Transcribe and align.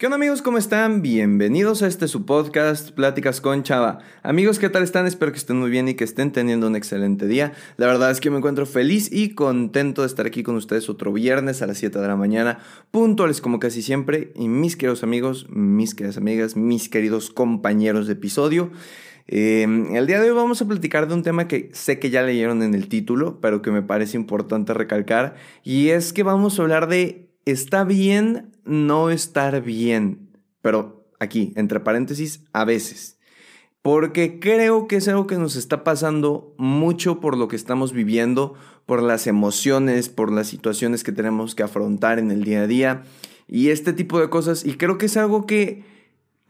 ¿Qué 0.00 0.06
onda 0.06 0.16
amigos? 0.16 0.40
¿Cómo 0.40 0.56
están? 0.56 1.02
Bienvenidos 1.02 1.82
a 1.82 1.86
este 1.86 2.08
su 2.08 2.24
podcast, 2.24 2.92
Pláticas 2.92 3.42
con 3.42 3.62
Chava. 3.62 3.98
Amigos, 4.22 4.58
¿qué 4.58 4.70
tal 4.70 4.82
están? 4.82 5.06
Espero 5.06 5.30
que 5.30 5.36
estén 5.36 5.58
muy 5.58 5.68
bien 5.68 5.88
y 5.88 5.94
que 5.94 6.04
estén 6.04 6.32
teniendo 6.32 6.68
un 6.68 6.74
excelente 6.74 7.26
día. 7.26 7.52
La 7.76 7.86
verdad 7.86 8.10
es 8.10 8.18
que 8.18 8.30
me 8.30 8.38
encuentro 8.38 8.64
feliz 8.64 9.12
y 9.12 9.34
contento 9.34 10.00
de 10.00 10.06
estar 10.06 10.24
aquí 10.24 10.42
con 10.42 10.56
ustedes 10.56 10.88
otro 10.88 11.12
viernes 11.12 11.60
a 11.60 11.66
las 11.66 11.76
7 11.76 11.98
de 11.98 12.08
la 12.08 12.16
mañana, 12.16 12.60
puntuales 12.90 13.42
como 13.42 13.60
casi 13.60 13.82
siempre. 13.82 14.32
Y 14.36 14.48
mis 14.48 14.74
queridos 14.74 15.02
amigos, 15.02 15.46
mis 15.50 15.94
queridas 15.94 16.16
amigas, 16.16 16.56
mis 16.56 16.88
queridos 16.88 17.28
compañeros 17.28 18.06
de 18.06 18.14
episodio. 18.14 18.70
Eh, 19.28 19.66
el 19.92 20.06
día 20.06 20.18
de 20.18 20.30
hoy 20.30 20.34
vamos 20.34 20.62
a 20.62 20.66
platicar 20.66 21.08
de 21.08 21.14
un 21.14 21.22
tema 21.22 21.46
que 21.46 21.68
sé 21.74 21.98
que 21.98 22.08
ya 22.08 22.22
leyeron 22.22 22.62
en 22.62 22.72
el 22.74 22.88
título, 22.88 23.38
pero 23.42 23.60
que 23.60 23.70
me 23.70 23.82
parece 23.82 24.16
importante 24.16 24.72
recalcar. 24.72 25.34
Y 25.62 25.88
es 25.90 26.14
que 26.14 26.22
vamos 26.22 26.58
a 26.58 26.62
hablar 26.62 26.88
de 26.88 27.29
está 27.44 27.84
bien 27.84 28.52
no 28.64 29.10
estar 29.10 29.62
bien, 29.62 30.30
pero 30.62 31.06
aquí, 31.18 31.52
entre 31.56 31.80
paréntesis, 31.80 32.44
a 32.52 32.64
veces. 32.64 33.18
Porque 33.82 34.40
creo 34.40 34.86
que 34.86 34.96
es 34.96 35.08
algo 35.08 35.26
que 35.26 35.38
nos 35.38 35.56
está 35.56 35.84
pasando 35.84 36.54
mucho 36.58 37.20
por 37.20 37.36
lo 37.36 37.48
que 37.48 37.56
estamos 37.56 37.92
viviendo, 37.92 38.54
por 38.84 39.02
las 39.02 39.26
emociones, 39.26 40.08
por 40.08 40.30
las 40.30 40.48
situaciones 40.48 41.02
que 41.02 41.12
tenemos 41.12 41.54
que 41.54 41.62
afrontar 41.62 42.18
en 42.18 42.30
el 42.30 42.44
día 42.44 42.62
a 42.62 42.66
día 42.66 43.02
y 43.48 43.70
este 43.70 43.92
tipo 43.92 44.20
de 44.20 44.28
cosas. 44.28 44.66
Y 44.66 44.74
creo 44.74 44.98
que 44.98 45.06
es 45.06 45.16
algo 45.16 45.46
que 45.46 45.82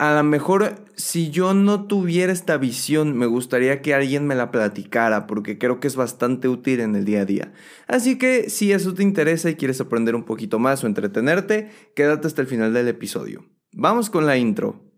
a 0.01 0.15
lo 0.15 0.25
mejor 0.25 0.77
si 0.97 1.29
yo 1.29 1.53
no 1.53 1.87
tuviera 1.87 2.33
esta 2.33 2.57
visión, 2.57 3.19
me 3.19 3.27
gustaría 3.27 3.83
que 3.83 3.93
alguien 3.93 4.27
me 4.27 4.35
la 4.35 4.51
platicara, 4.51 5.27
porque 5.27 5.59
creo 5.59 5.79
que 5.79 5.89
es 5.89 5.95
bastante 5.95 6.49
útil 6.49 6.81
en 6.81 6.97
el 6.97 7.05
día 7.05 7.21
a 7.21 7.25
día. 7.27 7.53
Así 7.87 8.17
que 8.17 8.49
si 8.49 8.73
eso 8.73 8.95
te 8.95 9.03
interesa 9.03 9.51
y 9.51 9.57
quieres 9.57 9.79
aprender 9.79 10.15
un 10.15 10.25
poquito 10.25 10.59
más 10.59 10.83
o 10.83 10.87
entretenerte, 10.87 11.69
quédate 11.95 12.27
hasta 12.27 12.41
el 12.41 12.49
final 12.49 12.73
del 12.73 12.89
episodio. 12.89 13.45
Vamos 13.73 14.09
con 14.09 14.25
la 14.25 14.39
intro. 14.39 14.90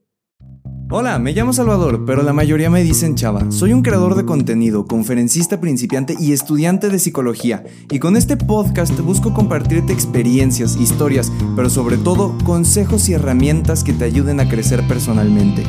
Hola, 0.94 1.18
me 1.18 1.32
llamo 1.32 1.54
Salvador, 1.54 2.04
pero 2.04 2.22
la 2.22 2.34
mayoría 2.34 2.68
me 2.68 2.82
dicen 2.82 3.14
Chava. 3.14 3.50
Soy 3.50 3.72
un 3.72 3.80
creador 3.80 4.14
de 4.14 4.26
contenido, 4.26 4.84
conferencista 4.84 5.58
principiante 5.58 6.14
y 6.20 6.32
estudiante 6.32 6.90
de 6.90 6.98
psicología. 6.98 7.64
Y 7.90 7.98
con 7.98 8.14
este 8.14 8.36
podcast 8.36 9.00
busco 9.00 9.32
compartirte 9.32 9.94
experiencias, 9.94 10.76
historias, 10.76 11.32
pero 11.56 11.70
sobre 11.70 11.96
todo 11.96 12.36
consejos 12.44 13.08
y 13.08 13.14
herramientas 13.14 13.84
que 13.84 13.94
te 13.94 14.04
ayuden 14.04 14.38
a 14.38 14.50
crecer 14.50 14.86
personalmente. 14.86 15.62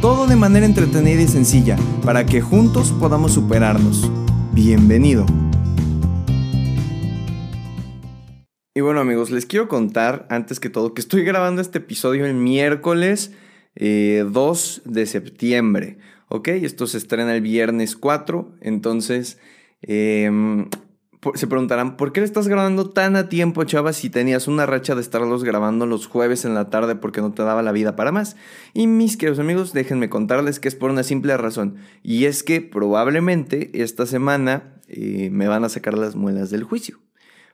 Todo 0.00 0.26
de 0.26 0.36
manera 0.36 0.64
entretenida 0.64 1.20
y 1.20 1.28
sencilla, 1.28 1.76
para 2.02 2.24
que 2.24 2.40
juntos 2.40 2.90
podamos 2.98 3.32
superarnos. 3.32 4.10
Bienvenido. 4.54 5.26
Y 8.74 8.80
bueno 8.80 9.00
amigos, 9.00 9.30
les 9.30 9.44
quiero 9.44 9.68
contar 9.68 10.26
antes 10.30 10.58
que 10.58 10.70
todo 10.70 10.94
que 10.94 11.02
estoy 11.02 11.22
grabando 11.22 11.60
este 11.60 11.80
episodio 11.80 12.24
el 12.24 12.32
miércoles 12.32 13.32
2 13.74 13.76
eh, 13.76 14.82
de 14.84 15.06
septiembre. 15.06 15.98
¿Ok? 16.28 16.48
Esto 16.48 16.86
se 16.86 16.98
estrena 16.98 17.34
el 17.34 17.42
viernes 17.42 17.96
4. 17.96 18.54
Entonces, 18.60 19.38
em, 19.82 20.68
se 21.34 21.46
preguntarán, 21.46 21.96
¿por 21.96 22.12
qué 22.12 22.20
le 22.20 22.26
estás 22.26 22.48
grabando 22.48 22.90
tan 22.90 23.16
a 23.16 23.28
tiempo, 23.28 23.64
chava, 23.64 23.92
si 23.92 24.08
tenías 24.08 24.48
una 24.48 24.64
racha 24.64 24.94
de 24.94 25.02
estarlos 25.02 25.44
grabando 25.44 25.86
los 25.86 26.06
jueves 26.06 26.44
en 26.44 26.54
la 26.54 26.70
tarde 26.70 26.94
porque 26.94 27.20
no 27.20 27.32
te 27.32 27.42
daba 27.42 27.62
la 27.62 27.72
vida 27.72 27.96
para 27.96 28.12
más? 28.12 28.36
Y 28.72 28.86
mis 28.86 29.16
queridos 29.16 29.38
amigos, 29.38 29.72
déjenme 29.72 30.08
contarles 30.08 30.60
que 30.60 30.68
es 30.68 30.76
por 30.76 30.90
una 30.90 31.02
simple 31.02 31.36
razón. 31.36 31.76
Y 32.02 32.24
es 32.24 32.42
que 32.42 32.60
probablemente 32.60 33.70
esta 33.82 34.06
semana 34.06 34.80
eh, 34.88 35.28
me 35.30 35.48
van 35.48 35.64
a 35.64 35.68
sacar 35.68 35.98
las 35.98 36.16
muelas 36.16 36.50
del 36.50 36.64
juicio. 36.64 37.00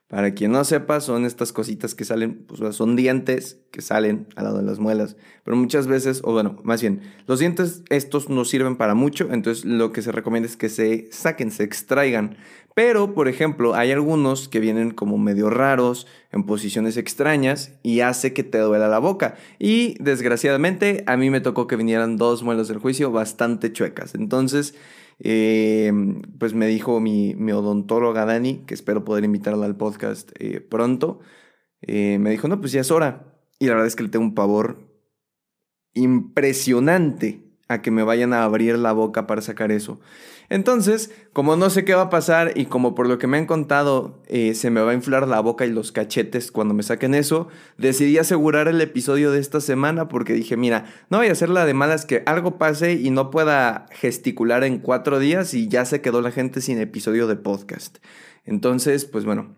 Para 0.09 0.35
quien 0.35 0.53
no 0.53 0.63
sepa, 0.63 1.01
son 1.01 1.25
estas 1.25 1.53
cositas 1.53 1.97
que 1.97 2.05
salen, 2.05 2.45
pues 2.47 2.77
son 2.77 2.95
dientes 2.95 3.59
que 3.73 3.83
salen 3.83 4.29
al 4.37 4.45
lado 4.45 4.59
de 4.59 4.63
las 4.63 4.79
muelas. 4.79 5.17
Pero 5.43 5.57
muchas 5.57 5.89
veces, 5.89 6.21
o 6.23 6.33
bueno, 6.33 6.61
más 6.63 6.81
bien, 6.81 7.03
los 7.27 7.41
dientes 7.41 7.83
estos 7.91 8.29
no 8.29 8.45
sirven 8.45 8.77
para 8.77 8.95
mucho, 8.95 9.29
entonces 9.33 9.65
lo 9.65 9.91
que 9.93 10.03
se 10.03 10.13
recomienda 10.13 10.49
es 10.49 10.57
que 10.57 10.69
se 10.69 11.09
saquen, 11.11 11.51
se 11.51 11.65
extraigan. 11.65 12.37
Pero, 12.73 13.15
por 13.15 13.27
ejemplo, 13.27 13.75
hay 13.75 13.91
algunos 13.91 14.49
que 14.49 14.61
vienen 14.61 14.93
como 14.93 15.19
medio 15.19 15.51
raros, 15.51 16.07
en 16.31 16.45
posiciones 16.45 16.97
extrañas, 16.97 17.73
y 17.83 18.01
hace 18.01 18.33
que 18.33 18.45
te 18.45 18.59
duela 18.59 18.87
la 18.87 19.01
boca. 19.01 19.35
Y 19.59 19.97
desgraciadamente, 19.99 21.03
a 21.07 21.17
mí 21.17 21.31
me 21.31 21.41
tocó 21.41 21.67
que 21.67 21.75
vinieran 21.75 22.17
dos 22.17 22.45
muelas 22.45 22.69
del 22.69 22.79
juicio 22.79 23.11
bastante 23.11 23.73
chuecas. 23.73 24.15
Entonces, 24.15 24.75
eh, 25.19 25.93
pues 26.39 26.55
me 26.55 26.67
dijo 26.67 27.01
mi, 27.01 27.35
mi, 27.35 27.53
odontóloga 27.53 28.25
Dani, 28.27 28.65
que 28.67 28.75
espero 28.75 29.05
poder 29.05 29.25
invitarla 29.25 29.67
al 29.67 29.77
podcast 29.77 30.31
eh, 30.39 30.61
pronto, 30.61 31.21
eh, 31.83 32.19
me 32.19 32.31
dijo, 32.31 32.49
no, 32.49 32.61
pues 32.61 32.73
ya 32.73 32.81
es 32.81 32.91
hora. 32.91 33.35
Y 33.59 33.67
la 33.67 33.73
verdad 33.73 33.87
es 33.87 33.97
que 33.97 34.03
le 34.03 34.11
tengo 34.11 34.25
un 34.25 34.35
pavor 34.35 34.79
impresionante 35.95 37.46
a 37.69 37.83
que 37.83 37.91
me 37.91 38.03
vayan 38.03 38.33
a 38.33 38.45
abrir 38.45 38.79
la 38.79 38.93
boca 38.93 39.27
para 39.27 39.43
sacar 39.43 39.73
eso. 39.73 39.99
Entonces, 40.49 41.11
como 41.33 41.57
no 41.57 41.71
sé 41.71 41.85
qué 41.85 41.95
va 41.95 42.03
a 42.03 42.11
pasar 42.11 42.53
y 42.55 42.67
como 42.67 42.95
por 42.95 43.09
lo 43.09 43.19
que 43.19 43.27
me 43.27 43.37
han 43.37 43.47
contado 43.47 44.23
eh, 44.29 44.55
se 44.55 44.71
me 44.71 44.81
va 44.81 44.93
a 44.93 44.95
inflar 44.95 45.27
la 45.27 45.41
boca 45.41 45.67
y 45.67 45.71
los 45.71 45.91
cachetes 45.91 46.53
cuando 46.53 46.73
me 46.73 46.85
saquen 46.85 47.15
eso, 47.15 47.49
decidí 47.79 48.19
asegurar 48.19 48.69
el 48.69 48.81
episodio 48.81 49.33
de 49.33 49.41
esta 49.41 49.61
semana 49.61 50.09
porque 50.09 50.35
dije, 50.35 50.57
mira, 50.57 50.87
no 51.11 51.19
voy 51.19 51.27
a 51.29 51.33
hacer 51.33 51.49
la 51.49 51.67
de 51.67 51.75
malas 51.75 52.07
que 52.07 52.23
algo 52.27 52.59
pase 52.59 52.93
y 52.93 53.11
no 53.11 53.31
pueda 53.31 53.87
gesticular 53.91 54.63
en 54.63 54.79
cuatro 54.79 55.19
días 55.19 55.53
y 55.55 55.69
ya 55.69 55.85
se 55.85 56.01
quedó 56.01 56.21
la 56.21 56.31
gente 56.31 56.61
sin 56.61 56.79
episodio 56.79 57.27
de 57.27 57.37
podcast. 57.37 57.99
Entonces, 58.45 59.05
pues 59.05 59.25
bueno, 59.25 59.57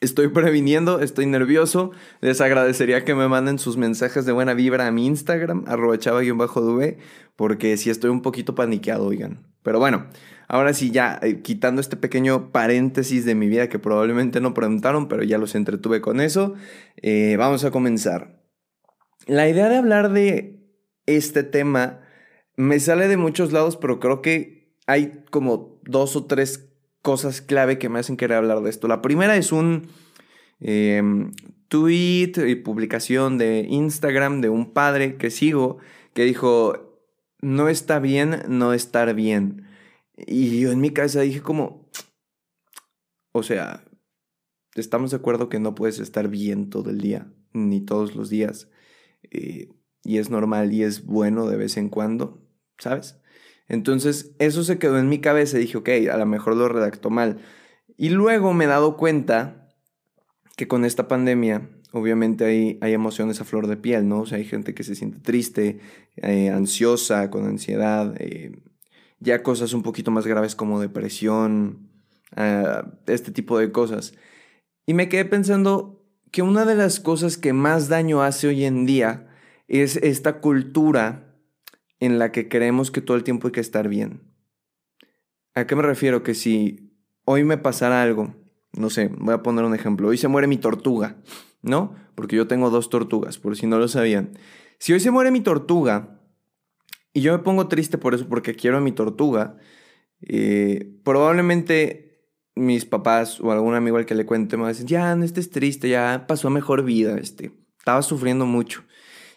Estoy 0.00 0.28
previniendo, 0.28 1.00
estoy 1.00 1.26
nervioso. 1.26 1.90
Les 2.20 2.40
agradecería 2.40 3.04
que 3.04 3.14
me 3.14 3.28
manden 3.28 3.58
sus 3.58 3.76
mensajes 3.76 4.26
de 4.26 4.32
buena 4.32 4.52
vibra 4.52 4.86
a 4.86 4.92
mi 4.92 5.06
Instagram, 5.06 5.64
arroba 5.66 5.98
chava-dv, 5.98 6.98
porque 7.34 7.76
sí 7.76 7.88
estoy 7.88 8.10
un 8.10 8.20
poquito 8.20 8.54
paniqueado, 8.54 9.06
oigan. 9.06 9.46
Pero 9.62 9.78
bueno, 9.78 10.06
ahora 10.48 10.74
sí, 10.74 10.90
ya 10.90 11.18
eh, 11.22 11.40
quitando 11.40 11.80
este 11.80 11.96
pequeño 11.96 12.52
paréntesis 12.52 13.24
de 13.24 13.34
mi 13.34 13.48
vida 13.48 13.68
que 13.68 13.78
probablemente 13.78 14.40
no 14.40 14.52
preguntaron, 14.52 15.08
pero 15.08 15.22
ya 15.22 15.38
los 15.38 15.54
entretuve 15.54 16.02
con 16.02 16.20
eso, 16.20 16.54
eh, 16.96 17.36
vamos 17.38 17.64
a 17.64 17.70
comenzar. 17.70 18.42
La 19.26 19.48
idea 19.48 19.68
de 19.68 19.76
hablar 19.76 20.12
de 20.12 20.60
este 21.06 21.42
tema 21.42 22.00
me 22.56 22.80
sale 22.80 23.08
de 23.08 23.16
muchos 23.16 23.52
lados, 23.52 23.76
pero 23.76 23.98
creo 23.98 24.22
que 24.22 24.76
hay 24.86 25.24
como 25.30 25.80
dos 25.84 26.16
o 26.16 26.26
tres 26.26 26.68
cosas 27.06 27.40
clave 27.40 27.78
que 27.78 27.88
me 27.88 28.00
hacen 28.00 28.16
querer 28.16 28.36
hablar 28.36 28.62
de 28.62 28.68
esto. 28.68 28.88
La 28.88 29.00
primera 29.00 29.36
es 29.36 29.52
un 29.52 29.86
em, 30.58 31.30
tweet 31.68 32.32
y 32.48 32.56
publicación 32.56 33.38
de 33.38 33.64
Instagram 33.70 34.40
de 34.40 34.48
un 34.48 34.72
padre 34.72 35.16
que 35.16 35.30
sigo 35.30 35.78
que 36.14 36.24
dijo, 36.24 36.98
no 37.40 37.68
está 37.68 38.00
bien 38.00 38.42
no 38.48 38.72
estar 38.72 39.14
bien. 39.14 39.68
Y 40.16 40.58
yo 40.58 40.72
en 40.72 40.80
mi 40.80 40.90
cabeza 40.90 41.20
dije 41.20 41.42
como, 41.42 41.88
o 43.30 43.44
sea, 43.44 43.84
estamos 44.74 45.12
de 45.12 45.18
acuerdo 45.18 45.48
que 45.48 45.60
no 45.60 45.76
puedes 45.76 46.00
estar 46.00 46.26
bien 46.26 46.70
todo 46.70 46.90
el 46.90 47.00
día, 47.00 47.32
ni 47.52 47.80
todos 47.82 48.16
los 48.16 48.30
días. 48.30 48.68
Eh, 49.30 49.68
y 50.02 50.18
es 50.18 50.28
normal 50.28 50.72
y 50.72 50.82
es 50.82 51.04
bueno 51.04 51.46
de 51.46 51.56
vez 51.56 51.76
en 51.76 51.88
cuando, 51.88 52.42
¿sabes? 52.78 53.20
Entonces, 53.68 54.34
eso 54.38 54.62
se 54.64 54.78
quedó 54.78 54.98
en 54.98 55.08
mi 55.08 55.20
cabeza 55.20 55.56
y 55.56 55.62
dije, 55.62 55.78
ok, 55.78 55.88
a 56.12 56.16
lo 56.16 56.26
mejor 56.26 56.56
lo 56.56 56.68
redactó 56.68 57.10
mal. 57.10 57.38
Y 57.96 58.10
luego 58.10 58.52
me 58.52 58.64
he 58.64 58.68
dado 58.68 58.96
cuenta 58.96 59.68
que 60.56 60.68
con 60.68 60.84
esta 60.84 61.08
pandemia, 61.08 61.68
obviamente 61.92 62.44
hay, 62.44 62.78
hay 62.80 62.92
emociones 62.92 63.40
a 63.40 63.44
flor 63.44 63.66
de 63.66 63.76
piel, 63.76 64.08
¿no? 64.08 64.20
O 64.20 64.26
sea, 64.26 64.38
hay 64.38 64.44
gente 64.44 64.74
que 64.74 64.84
se 64.84 64.94
siente 64.94 65.18
triste, 65.18 65.80
eh, 66.16 66.50
ansiosa, 66.50 67.30
con 67.30 67.44
ansiedad, 67.46 68.14
eh, 68.18 68.52
ya 69.20 69.42
cosas 69.42 69.72
un 69.72 69.82
poquito 69.82 70.10
más 70.10 70.26
graves 70.26 70.54
como 70.54 70.80
depresión, 70.80 71.90
ah, 72.36 72.92
este 73.06 73.32
tipo 73.32 73.58
de 73.58 73.72
cosas. 73.72 74.14
Y 74.86 74.94
me 74.94 75.08
quedé 75.08 75.24
pensando 75.24 76.04
que 76.30 76.42
una 76.42 76.64
de 76.64 76.74
las 76.74 77.00
cosas 77.00 77.36
que 77.36 77.52
más 77.52 77.88
daño 77.88 78.22
hace 78.22 78.48
hoy 78.48 78.64
en 78.64 78.86
día 78.86 79.28
es 79.68 79.96
esta 79.96 80.40
cultura 80.40 81.25
en 82.00 82.18
la 82.18 82.32
que 82.32 82.48
creemos 82.48 82.90
que 82.90 83.00
todo 83.00 83.16
el 83.16 83.24
tiempo 83.24 83.48
hay 83.48 83.52
que 83.52 83.60
estar 83.60 83.88
bien. 83.88 84.22
¿A 85.54 85.66
qué 85.66 85.74
me 85.74 85.82
refiero? 85.82 86.22
Que 86.22 86.34
si 86.34 86.92
hoy 87.24 87.44
me 87.44 87.58
pasara 87.58 88.02
algo, 88.02 88.34
no 88.72 88.90
sé, 88.90 89.08
voy 89.18 89.34
a 89.34 89.42
poner 89.42 89.64
un 89.64 89.74
ejemplo, 89.74 90.08
hoy 90.08 90.18
se 90.18 90.28
muere 90.28 90.46
mi 90.46 90.58
tortuga, 90.58 91.16
¿no? 91.62 91.94
Porque 92.14 92.36
yo 92.36 92.46
tengo 92.46 92.70
dos 92.70 92.90
tortugas, 92.90 93.38
por 93.38 93.56
si 93.56 93.66
no 93.66 93.78
lo 93.78 93.88
sabían. 93.88 94.38
Si 94.78 94.92
hoy 94.92 95.00
se 95.00 95.10
muere 95.10 95.30
mi 95.30 95.40
tortuga 95.40 96.20
y 97.12 97.22
yo 97.22 97.32
me 97.32 97.42
pongo 97.42 97.68
triste 97.68 97.96
por 97.96 98.14
eso 98.14 98.28
porque 98.28 98.54
quiero 98.54 98.76
a 98.76 98.82
mi 98.82 98.92
tortuga, 98.92 99.56
eh, 100.20 100.98
probablemente 101.04 102.06
mis 102.54 102.84
papás 102.84 103.40
o 103.40 103.52
algún 103.52 103.74
amigo 103.74 103.96
al 103.96 104.06
que 104.06 104.14
le 104.14 104.26
cuente 104.26 104.56
me 104.56 104.64
va 104.64 104.68
a 104.68 104.72
decir, 104.72 104.86
ya, 104.86 105.14
no 105.14 105.24
estés 105.24 105.50
triste, 105.50 105.88
ya 105.88 106.26
pasó 106.26 106.50
mejor 106.50 106.84
vida, 106.84 107.16
este, 107.18 107.52
estaba 107.78 108.02
sufriendo 108.02 108.46
mucho. 108.46 108.84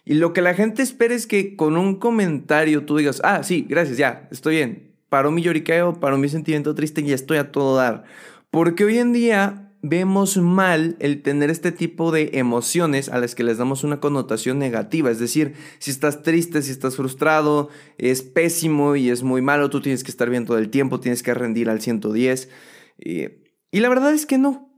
Y 0.06 0.16
lo 0.16 0.34
que 0.34 0.42
la 0.42 0.54
gente 0.54 0.82
espera 0.82 1.14
es 1.14 1.28
que 1.28 1.56
con 1.56 1.78
un 1.78 1.96
comentario 1.96 2.86
tú 2.86 2.98
digas, 2.98 3.22
ah, 3.24 3.44
sí, 3.44 3.66
gracias, 3.68 3.98
ya, 3.98 4.28
estoy 4.32 4.56
bien. 4.56 4.96
Paró 5.10 5.32
mi 5.32 5.42
lloriqueo, 5.42 6.00
paró 6.00 6.18
mi 6.18 6.30
sentimiento 6.30 6.76
triste 6.76 7.02
y 7.02 7.08
ya 7.08 7.16
estoy 7.16 7.38
a 7.38 7.52
todo 7.52 7.76
dar. 7.76 8.06
Porque 8.52 8.86
hoy 8.86 8.98
en 8.98 9.14
día 9.14 9.70
vemos 9.82 10.38
mal 10.38 10.98
el 11.00 11.22
tener 11.22 11.50
este 11.50 11.72
tipo 11.72 12.12
de 12.12 12.32
emociones 12.34 13.10
a 13.10 13.20
las 13.20 13.34
que 13.34 13.44
les 13.44 13.58
damos 13.58 13.84
una 13.84 14.00
connotación 14.00 14.60
negativa. 14.60 15.10
Es 15.10 15.20
decir, 15.20 15.54
si 15.80 15.92
estás 15.92 16.22
triste, 16.22 16.62
si 16.62 16.72
estás 16.72 16.96
frustrado, 16.96 17.70
es 17.98 18.22
pésimo 18.22 18.96
y 18.96 19.10
es 19.10 19.24
muy 19.24 19.42
malo, 19.42 19.70
tú 19.70 19.82
tienes 19.82 20.04
que 20.04 20.12
estar 20.12 20.30
bien 20.30 20.46
todo 20.46 20.58
el 20.58 20.70
tiempo, 20.70 21.00
tienes 21.00 21.24
que 21.24 21.34
rendir 21.34 21.70
al 21.70 21.82
110. 21.82 22.50
y 22.98 23.80
la 23.80 23.90
verdad 23.90 24.14
es 24.14 24.26
que 24.26 24.38
no. 24.38 24.70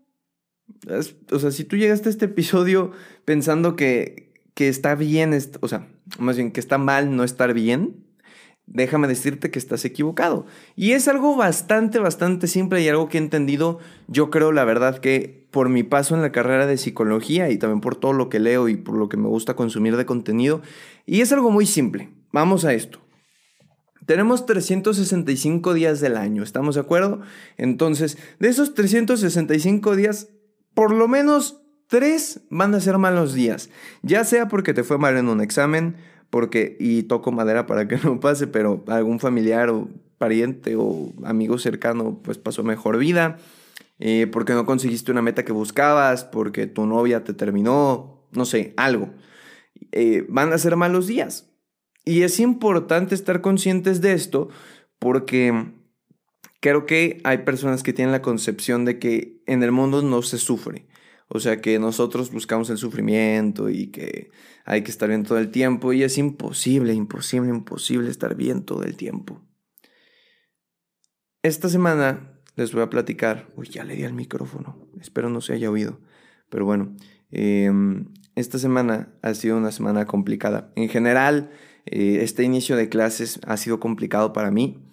o 1.32 1.40
sea, 1.40 1.52
si 1.52 1.64
tú 1.64 1.78
llegaste 1.78 2.10
a 2.10 2.12
este 2.12 2.26
episodio 2.26 2.92
pensando 3.26 3.76
que, 3.76 4.31
que 4.62 4.70
está 4.70 4.94
bien, 4.94 5.36
o 5.62 5.68
sea, 5.68 5.88
más 6.20 6.38
bien 6.38 6.52
que 6.52 6.60
está 6.60 6.78
mal 6.78 7.16
no 7.16 7.24
estar 7.24 7.52
bien, 7.56 8.06
déjame 8.68 9.08
decirte 9.08 9.50
que 9.50 9.58
estás 9.58 9.86
equivocado. 9.86 10.46
Y 10.76 10.92
es 10.92 11.08
algo 11.08 11.36
bastante, 11.36 11.98
bastante 11.98 12.46
simple 12.46 12.80
y 12.80 12.88
algo 12.88 13.10
que 13.10 13.18
he 13.18 13.22
entendido, 13.22 13.80
yo 14.08 14.30
creo, 14.30 14.52
la 14.52 14.64
verdad, 14.64 15.00
que 15.00 15.48
por 15.50 15.70
mi 15.70 15.82
paso 15.82 16.14
en 16.14 16.22
la 16.22 16.32
carrera 16.32 16.68
de 16.68 16.78
psicología 16.78 17.50
y 17.50 17.58
también 17.58 17.82
por 17.82 17.96
todo 17.96 18.14
lo 18.14 18.30
que 18.30 18.40
leo 18.40 18.70
y 18.70 18.76
por 18.76 18.94
lo 18.98 19.10
que 19.10 19.18
me 19.18 19.30
gusta 19.30 19.56
consumir 19.56 19.98
de 19.98 20.06
contenido. 20.06 20.62
Y 21.08 21.22
es 21.22 21.32
algo 21.32 21.50
muy 21.50 21.66
simple. 21.66 22.12
Vamos 22.32 22.64
a 22.64 22.76
esto. 22.76 23.00
Tenemos 24.06 24.46
365 24.46 25.74
días 25.74 26.02
del 26.02 26.18
año, 26.18 26.44
¿estamos 26.44 26.76
de 26.76 26.82
acuerdo? 26.82 27.22
Entonces, 27.58 28.20
de 28.38 28.50
esos 28.50 28.76
365 28.76 29.96
días, 29.96 30.28
por 30.76 30.94
lo 30.94 31.08
menos 31.08 31.64
3 31.92 32.44
van 32.50 32.74
a 32.74 32.80
ser 32.80 32.98
malos 32.98 33.34
días. 33.34 33.70
Ya 34.02 34.24
sea 34.24 34.48
porque 34.48 34.74
te 34.74 34.86
fue 34.86 34.98
mal 34.98 35.18
en 35.18 35.28
un 35.28 35.42
examen, 35.42 35.98
porque, 36.30 36.78
y 36.80 37.04
toco 37.04 37.34
madera 37.34 37.68
para 37.68 37.90
que 37.90 37.98
no 38.04 38.22
pase, 38.22 38.48
pero 38.48 38.82
algún 38.88 39.20
familiar 39.20 39.70
o 39.70 39.90
pariente 40.18 40.78
o 40.78 41.12
amigo 41.26 41.58
cercano 41.58 42.22
pues 42.24 42.38
pasó 42.38 42.64
mejor 42.64 42.98
vida, 42.98 43.40
eh, 44.00 44.26
porque 44.32 44.54
no 44.54 44.66
conseguiste 44.66 45.12
una 45.12 45.22
meta 45.22 45.44
que 45.44 45.52
buscabas, 45.52 46.24
porque 46.24 46.66
tu 46.66 46.86
novia 46.86 47.26
te 47.26 47.34
terminó, 47.34 48.26
no 48.32 48.46
sé, 48.46 48.74
algo. 48.78 49.10
Eh, 49.92 50.26
van 50.30 50.54
a 50.54 50.58
ser 50.58 50.78
malos 50.78 51.08
días. 51.08 51.52
Y 52.06 52.22
es 52.22 52.40
importante 52.40 53.16
estar 53.16 53.42
conscientes 53.42 54.00
de 54.00 54.14
esto 54.14 54.48
porque 54.98 55.74
creo 56.62 56.86
que 56.86 57.20
hay 57.26 57.40
personas 57.40 57.84
que 57.84 57.92
tienen 57.92 58.14
la 58.14 58.22
concepción 58.22 58.86
de 58.86 58.98
que 58.98 59.44
en 59.46 59.62
el 59.62 59.74
mundo 59.74 60.02
no 60.02 60.22
se 60.22 60.38
sufre. 60.38 60.86
O 61.34 61.40
sea 61.40 61.62
que 61.62 61.80
nosotros 61.80 62.30
buscamos 62.30 62.70
el 62.70 62.78
sufrimiento 62.78 63.70
y 63.70 63.88
que 63.88 64.32
hay 64.66 64.84
que 64.84 64.92
estar 64.92 65.08
bien 65.08 65.24
todo 65.24 65.38
el 65.38 65.50
tiempo 65.50 65.94
y 65.94 66.04
es 66.04 66.18
imposible, 66.18 66.94
imposible, 66.94 67.50
imposible 67.50 68.10
estar 68.10 68.36
bien 68.36 68.66
todo 68.66 68.84
el 68.84 68.98
tiempo. 68.98 69.42
Esta 71.42 71.70
semana 71.70 72.34
les 72.58 72.74
voy 72.74 72.82
a 72.82 72.90
platicar, 72.90 73.50
uy, 73.56 73.70
ya 73.70 73.86
le 73.86 73.96
di 73.96 74.04
al 74.04 74.12
micrófono, 74.12 74.90
espero 75.00 75.30
no 75.30 75.40
se 75.40 75.54
haya 75.54 75.72
oído, 75.72 76.02
pero 76.50 76.66
bueno, 76.66 76.98
em, 77.30 78.08
esta 78.36 78.60
semana 78.60 79.14
ha 79.22 79.34
sido 79.34 79.58
una 79.58 79.72
semana 79.72 80.06
complicada. 80.06 80.74
En 80.76 80.90
general, 80.90 81.50
eh, 81.86 82.20
este 82.24 82.44
inicio 82.44 82.76
de 82.76 82.90
clases 82.90 83.40
ha 83.48 83.56
sido 83.56 83.80
complicado 83.80 84.34
para 84.34 84.52
mí. 84.52 84.84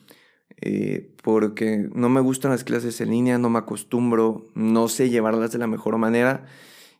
Eh, 0.60 1.14
porque 1.22 1.88
no 1.94 2.08
me 2.08 2.20
gustan 2.20 2.50
las 2.50 2.64
clases 2.64 3.00
en 3.00 3.10
línea, 3.10 3.38
no 3.38 3.48
me 3.48 3.60
acostumbro, 3.60 4.48
no 4.54 4.88
sé 4.88 5.08
llevarlas 5.08 5.52
de 5.52 5.58
la 5.58 5.68
mejor 5.68 5.98
manera 5.98 6.46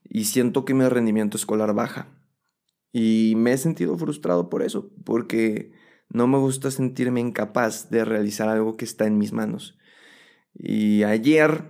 y 0.09 0.27
siento 0.27 0.65
que 0.65 0.75
mi 0.75 0.87
rendimiento 0.89 1.37
escolar 1.37 1.75
baja. 1.75 2.09
Y 2.93 3.35
me 3.37 3.53
he 3.53 3.59
sentido 3.59 3.99
frustrado 3.99 4.49
por 4.49 4.63
eso, 4.63 4.91
porque 5.05 5.73
no 6.09 6.27
me 6.27 6.39
gusta 6.39 6.71
sentirme 6.71 7.21
incapaz 7.21 7.91
de 7.91 8.05
realizar 8.05 8.49
algo 8.49 8.77
que 8.77 8.85
está 8.85 9.07
en 9.07 9.19
mis 9.19 9.33
manos. 9.33 9.77
Y 10.55 11.03
ayer, 11.03 11.65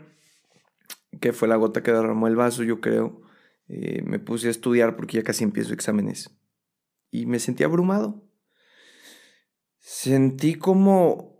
que 1.20 1.32
fue 1.32 1.48
la 1.48 1.56
gota 1.56 1.82
que 1.82 1.92
derramó 1.92 2.28
el 2.28 2.36
vaso, 2.36 2.62
yo 2.62 2.80
creo, 2.80 3.22
eh, 3.68 4.02
me 4.04 4.18
puse 4.18 4.48
a 4.48 4.50
estudiar 4.50 4.94
porque 4.96 5.18
ya 5.18 5.24
casi 5.24 5.44
empiezo 5.44 5.74
exámenes. 5.74 6.38
Y 7.10 7.26
me 7.26 7.38
sentí 7.40 7.64
abrumado. 7.64 8.22
Sentí 9.80 10.54
como 10.54 11.37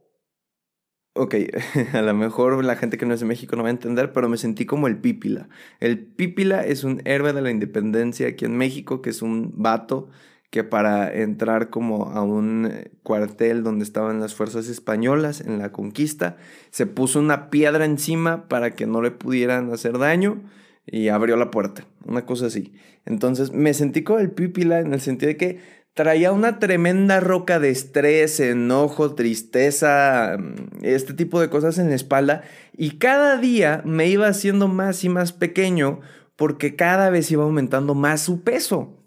Ok, 1.19 1.35
a 1.95 2.01
lo 2.01 2.15
mejor 2.15 2.65
la 2.65 2.77
gente 2.77 2.97
que 2.97 3.05
no 3.05 3.13
es 3.13 3.19
de 3.19 3.27
México 3.27 3.57
no 3.57 3.65
va 3.65 3.71
a 3.71 3.73
entender, 3.73 4.13
pero 4.13 4.29
me 4.29 4.37
sentí 4.37 4.67
como 4.67 4.87
el 4.87 4.99
Pípila. 4.99 5.49
El 5.81 5.99
Pípila 5.99 6.65
es 6.65 6.85
un 6.85 7.03
héroe 7.07 7.33
de 7.33 7.43
la 7.43 7.51
independencia 7.51 8.29
aquí 8.29 8.45
en 8.45 8.57
México, 8.57 9.03
que 9.03 9.11
es 9.11 9.21
un 9.21 9.53
vato 9.57 10.09
que 10.51 10.63
para 10.63 11.13
entrar 11.13 11.71
como 11.71 12.05
a 12.13 12.23
un 12.23 12.73
cuartel 13.03 13.65
donde 13.65 13.85
estaban 13.85 14.21
las 14.21 14.37
fuerzas 14.37 14.69
españolas 14.69 15.41
en 15.41 15.59
la 15.59 15.73
conquista, 15.73 16.37
se 16.71 16.87
puso 16.87 17.19
una 17.19 17.51
piedra 17.51 17.85
encima 17.85 18.47
para 18.47 18.77
que 18.77 18.87
no 18.87 19.03
le 19.03 19.11
pudieran 19.11 19.73
hacer 19.73 19.99
daño 19.99 20.41
y 20.87 21.09
abrió 21.09 21.37
la 21.37 21.51
puerta, 21.51 21.85
una 22.05 22.27
cosa 22.27 22.47
así. 22.47 22.73
Entonces 23.07 23.53
me 23.53 23.75
sentí 23.75 24.05
como 24.05 24.21
el 24.21 24.31
Pípila 24.31 24.79
en 24.79 24.95
el 24.95 25.01
sentido 25.01 25.31
de 25.31 25.37
que 25.37 25.59
traía 25.99 26.31
una 26.31 26.61
tremenda 26.61 27.19
roca 27.19 27.59
de 27.59 27.71
estrés, 27.71 28.39
enojo, 28.39 29.17
tristeza, 29.17 30.37
mm, 30.39 30.85
este 30.85 31.13
tipo 31.13 31.41
de 31.41 31.51
cosas 31.51 31.77
en 31.79 31.89
la 31.89 31.97
espalda 31.97 32.45
y 32.73 32.99
cada 32.99 33.37
día 33.37 33.83
me 33.85 34.07
iba 34.07 34.29
haciendo 34.29 34.69
más 34.69 35.03
y 35.03 35.09
más 35.09 35.33
pequeño 35.33 35.99
porque 36.37 36.77
cada 36.77 37.11
vez 37.11 37.29
iba 37.33 37.43
aumentando 37.43 37.97
más 37.97 38.21
su 38.21 38.45
peso. 38.45 39.03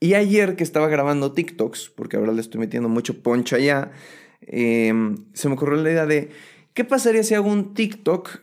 Y 0.00 0.14
ayer 0.14 0.56
que 0.56 0.64
estaba 0.64 0.88
grabando 0.88 1.30
TikToks, 1.30 1.92
porque 1.94 2.16
ahora 2.16 2.32
le 2.32 2.40
estoy 2.40 2.58
metiendo 2.58 2.88
mucho 2.88 3.22
poncho 3.22 3.54
allá, 3.54 3.92
em, 4.40 5.14
se 5.32 5.46
me 5.46 5.54
ocurrió 5.54 5.80
la 5.80 5.92
idea 5.92 6.06
de, 6.06 6.30
¿qué 6.74 6.82
pasaría 6.84 7.22
si 7.22 7.34
hago 7.34 7.48
un 7.48 7.72
TikTok 7.72 8.40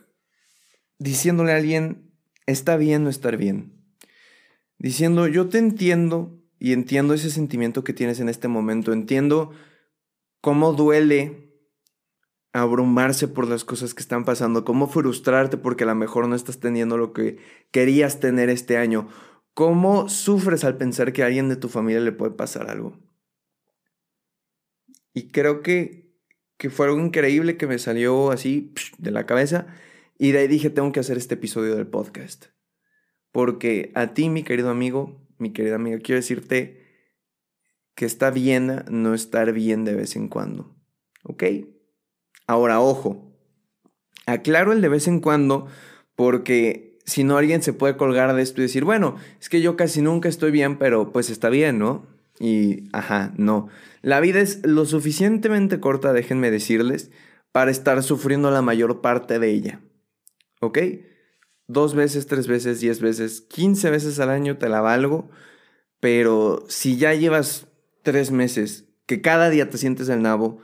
diciéndole 0.98 1.52
a 1.52 1.56
alguien, 1.56 2.14
está 2.46 2.78
bien 2.78 3.04
no 3.04 3.10
estar 3.10 3.36
bien? 3.36 3.74
Diciendo, 4.78 5.28
yo 5.28 5.50
te 5.50 5.58
entiendo, 5.58 6.39
y 6.60 6.74
entiendo 6.74 7.14
ese 7.14 7.30
sentimiento 7.30 7.82
que 7.82 7.94
tienes 7.94 8.20
en 8.20 8.28
este 8.28 8.46
momento. 8.46 8.92
Entiendo 8.92 9.50
cómo 10.42 10.74
duele 10.74 11.50
abrumarse 12.52 13.28
por 13.28 13.48
las 13.48 13.64
cosas 13.64 13.94
que 13.94 14.02
están 14.02 14.26
pasando, 14.26 14.64
cómo 14.64 14.86
frustrarte 14.86 15.56
porque 15.56 15.84
a 15.84 15.86
lo 15.86 15.94
mejor 15.94 16.28
no 16.28 16.34
estás 16.34 16.60
teniendo 16.60 16.98
lo 16.98 17.14
que 17.14 17.38
querías 17.70 18.20
tener 18.20 18.50
este 18.50 18.76
año, 18.76 19.08
cómo 19.54 20.10
sufres 20.10 20.62
al 20.64 20.76
pensar 20.76 21.14
que 21.14 21.22
a 21.22 21.26
alguien 21.26 21.48
de 21.48 21.56
tu 21.56 21.68
familia 21.68 22.00
le 22.00 22.12
puede 22.12 22.32
pasar 22.32 22.70
algo. 22.70 22.98
Y 25.14 25.28
creo 25.28 25.62
que, 25.62 26.12
que 26.58 26.68
fue 26.68 26.86
algo 26.86 27.00
increíble 27.00 27.56
que 27.56 27.66
me 27.66 27.78
salió 27.78 28.32
así 28.32 28.74
de 28.98 29.12
la 29.12 29.24
cabeza 29.24 29.66
y 30.18 30.32
de 30.32 30.40
ahí 30.40 30.48
dije, 30.48 30.68
tengo 30.68 30.92
que 30.92 31.00
hacer 31.00 31.16
este 31.16 31.36
episodio 31.36 31.74
del 31.74 31.86
podcast. 31.86 32.46
Porque 33.32 33.92
a 33.94 34.12
ti, 34.12 34.28
mi 34.28 34.42
querido 34.42 34.68
amigo, 34.68 35.29
mi 35.40 35.52
querida 35.52 35.76
amiga, 35.76 35.98
quiero 35.98 36.20
decirte 36.20 36.80
que 37.94 38.06
está 38.06 38.30
bien 38.30 38.84
no 38.90 39.14
estar 39.14 39.52
bien 39.52 39.84
de 39.84 39.94
vez 39.94 40.16
en 40.16 40.28
cuando. 40.28 40.74
¿Ok? 41.24 41.44
Ahora, 42.46 42.80
ojo, 42.80 43.32
aclaro 44.26 44.72
el 44.72 44.80
de 44.80 44.88
vez 44.88 45.06
en 45.06 45.20
cuando 45.20 45.66
porque 46.14 46.98
si 47.04 47.24
no 47.24 47.36
alguien 47.36 47.62
se 47.62 47.72
puede 47.72 47.96
colgar 47.96 48.34
de 48.34 48.42
esto 48.42 48.60
y 48.60 48.64
decir, 48.64 48.84
bueno, 48.84 49.16
es 49.40 49.48
que 49.48 49.60
yo 49.60 49.76
casi 49.76 50.02
nunca 50.02 50.28
estoy 50.28 50.50
bien, 50.50 50.78
pero 50.78 51.12
pues 51.12 51.30
está 51.30 51.48
bien, 51.48 51.78
¿no? 51.78 52.06
Y, 52.38 52.88
ajá, 52.92 53.32
no. 53.36 53.68
La 54.02 54.20
vida 54.20 54.40
es 54.40 54.66
lo 54.66 54.86
suficientemente 54.86 55.80
corta, 55.80 56.12
déjenme 56.12 56.50
decirles, 56.50 57.10
para 57.52 57.70
estar 57.70 58.02
sufriendo 58.02 58.50
la 58.50 58.62
mayor 58.62 59.00
parte 59.00 59.38
de 59.38 59.50
ella. 59.50 59.80
¿Ok? 60.60 60.78
Dos 61.72 61.94
veces, 61.94 62.26
tres 62.26 62.46
veces, 62.46 62.80
diez 62.80 63.00
veces, 63.00 63.42
quince 63.42 63.90
veces 63.90 64.18
al 64.18 64.30
año 64.30 64.58
te 64.58 64.68
la 64.68 64.80
valgo, 64.80 65.30
pero 66.00 66.64
si 66.68 66.96
ya 66.96 67.14
llevas 67.14 67.68
tres 68.02 68.30
meses, 68.32 68.86
que 69.06 69.20
cada 69.20 69.50
día 69.50 69.70
te 69.70 69.78
sientes 69.78 70.08
el 70.08 70.22
nabo, 70.22 70.58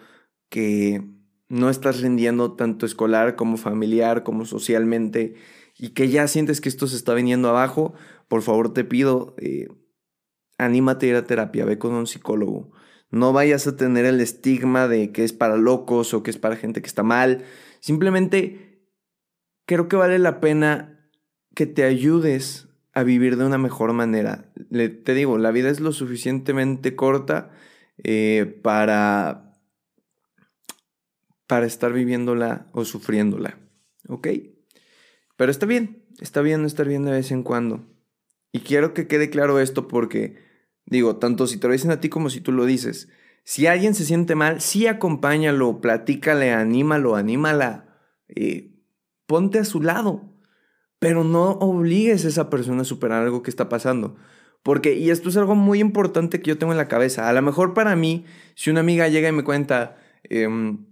que 0.48 1.02
no 1.48 1.70
estás 1.70 2.00
rindiendo 2.00 2.54
tanto 2.54 2.86
escolar 2.86 3.36
como 3.36 3.56
familiar, 3.56 4.24
como 4.24 4.46
socialmente, 4.46 5.36
y 5.78 5.90
que 5.90 6.08
ya 6.08 6.26
sientes 6.26 6.60
que 6.60 6.68
esto 6.68 6.86
se 6.86 6.96
está 6.96 7.14
viniendo 7.14 7.48
abajo, 7.48 7.94
por 8.28 8.42
favor 8.42 8.72
te 8.72 8.84
pido, 8.84 9.34
eh, 9.38 9.68
anímate 10.58 11.06
a 11.06 11.08
ir 11.10 11.16
a 11.16 11.24
terapia, 11.24 11.64
ve 11.64 11.78
con 11.78 11.92
un 11.94 12.06
psicólogo. 12.06 12.72
No 13.10 13.32
vayas 13.32 13.66
a 13.68 13.76
tener 13.76 14.04
el 14.06 14.20
estigma 14.20 14.88
de 14.88 15.12
que 15.12 15.22
es 15.22 15.32
para 15.32 15.56
locos 15.56 16.12
o 16.14 16.22
que 16.22 16.30
es 16.30 16.38
para 16.38 16.56
gente 16.56 16.80
que 16.80 16.88
está 16.88 17.04
mal. 17.04 17.44
Simplemente 17.78 18.88
creo 19.66 19.88
que 19.88 19.96
vale 19.96 20.18
la 20.18 20.40
pena 20.40 20.95
que 21.56 21.66
te 21.66 21.84
ayudes 21.84 22.68
a 22.92 23.02
vivir 23.02 23.38
de 23.38 23.46
una 23.46 23.56
mejor 23.56 23.94
manera. 23.94 24.52
te 24.70 25.14
digo, 25.14 25.38
la 25.38 25.50
vida 25.52 25.70
es 25.70 25.80
lo 25.80 25.90
suficientemente 25.92 26.94
corta 26.94 27.50
eh, 28.04 28.60
para, 28.62 29.58
para 31.46 31.64
estar 31.64 31.94
viviéndola 31.94 32.68
o 32.72 32.84
sufriéndola. 32.84 33.58
¿Ok? 34.06 34.28
Pero 35.36 35.50
está 35.50 35.64
bien, 35.64 36.04
está 36.20 36.42
bien 36.42 36.66
estar 36.66 36.86
bien 36.86 37.06
de 37.06 37.12
vez 37.12 37.30
en 37.30 37.42
cuando. 37.42 37.86
Y 38.52 38.60
quiero 38.60 38.92
que 38.92 39.06
quede 39.06 39.30
claro 39.30 39.58
esto 39.58 39.88
porque, 39.88 40.36
digo, 40.84 41.16
tanto 41.16 41.46
si 41.46 41.56
te 41.56 41.68
lo 41.68 41.72
dicen 41.72 41.90
a 41.90 42.00
ti 42.00 42.10
como 42.10 42.28
si 42.28 42.42
tú 42.42 42.52
lo 42.52 42.66
dices, 42.66 43.08
si 43.44 43.66
alguien 43.66 43.94
se 43.94 44.04
siente 44.04 44.34
mal, 44.34 44.60
sí 44.60 44.88
acompáñalo, 44.88 45.80
platícale, 45.80 46.52
anímalo, 46.52 47.16
anímala, 47.16 47.96
eh, 48.28 48.74
ponte 49.26 49.58
a 49.58 49.64
su 49.64 49.80
lado. 49.80 50.35
Pero 51.06 51.22
no 51.22 51.52
obligues 51.60 52.24
a 52.24 52.28
esa 52.28 52.50
persona 52.50 52.82
a 52.82 52.84
superar 52.84 53.22
algo 53.22 53.40
que 53.40 53.50
está 53.50 53.68
pasando. 53.68 54.16
Porque, 54.64 54.94
y 54.94 55.10
esto 55.10 55.28
es 55.28 55.36
algo 55.36 55.54
muy 55.54 55.78
importante 55.78 56.40
que 56.40 56.48
yo 56.48 56.58
tengo 56.58 56.72
en 56.72 56.78
la 56.78 56.88
cabeza. 56.88 57.28
A 57.28 57.32
lo 57.32 57.42
mejor 57.42 57.74
para 57.74 57.94
mí, 57.94 58.24
si 58.56 58.70
una 58.70 58.80
amiga 58.80 59.06
llega 59.06 59.28
y 59.28 59.32
me 59.32 59.44
cuenta, 59.44 59.98
em, 60.24 60.84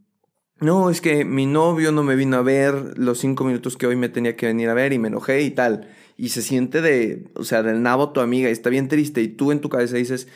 no, 0.60 0.88
es 0.88 1.00
que 1.00 1.24
mi 1.24 1.46
novio 1.46 1.90
no 1.90 2.04
me 2.04 2.14
vino 2.14 2.36
a 2.36 2.42
ver 2.42 2.96
los 2.96 3.18
cinco 3.18 3.42
minutos 3.42 3.76
que 3.76 3.88
hoy 3.88 3.96
me 3.96 4.08
tenía 4.08 4.36
que 4.36 4.46
venir 4.46 4.68
a 4.68 4.74
ver 4.74 4.92
y 4.92 5.00
me 5.00 5.08
enojé 5.08 5.42
y 5.42 5.50
tal. 5.50 5.88
Y 6.16 6.28
se 6.28 6.42
siente 6.42 6.80
de, 6.80 7.32
o 7.34 7.42
sea, 7.42 7.64
del 7.64 7.82
nabo 7.82 8.12
tu 8.12 8.20
amiga 8.20 8.48
y 8.48 8.52
está 8.52 8.70
bien 8.70 8.86
triste 8.86 9.20
y 9.20 9.26
tú 9.26 9.50
en 9.50 9.60
tu 9.60 9.68
cabeza 9.68 9.96
dices, 9.96 10.28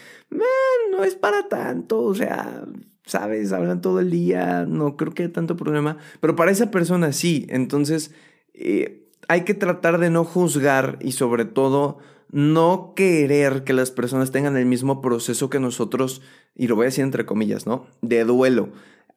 no 0.91 1.05
es 1.05 1.15
para 1.15 1.47
tanto, 1.47 2.03
o 2.03 2.17
sea, 2.17 2.65
sabes, 3.05 3.53
hablan 3.53 3.81
todo 3.81 4.01
el 4.01 4.11
día, 4.11 4.67
no 4.69 4.97
creo 4.97 5.15
que 5.15 5.23
haya 5.23 5.33
tanto 5.33 5.55
problema. 5.55 5.99
Pero 6.21 6.35
para 6.35 6.51
esa 6.51 6.73
persona 6.73 7.13
sí, 7.13 7.47
entonces 7.49 8.11
eh, 8.55 9.08
hay 9.27 9.43
que 9.43 9.55
tratar 9.55 9.99
de 9.99 10.11
no 10.11 10.25
juzgar 10.25 10.99
y 11.01 11.13
sobre 11.13 11.45
todo 11.45 11.99
no 12.31 12.93
querer 12.95 13.65
que 13.65 13.73
las 13.73 13.91
personas 13.91 14.31
tengan 14.31 14.57
el 14.57 14.67
mismo 14.67 15.01
proceso 15.01 15.51
que 15.51 15.61
nosotros, 15.61 16.23
y 16.55 16.69
lo 16.69 16.77
voy 16.77 16.85
a 16.85 16.87
decir 16.87 17.05
entre 17.05 17.27
comillas, 17.27 17.67
¿no? 17.67 17.87
De 18.03 18.25
duelo. 18.25 18.71